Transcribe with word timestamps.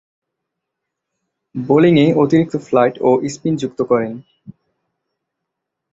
বোলিংয়ে 1.55 2.05
অতিরিক্ত 2.13 2.53
ফ্লাইট 2.67 2.95
ও 3.01 3.09
স্পিন 3.33 3.53
যুক্ত 3.55 3.79
করেন। 3.81 4.13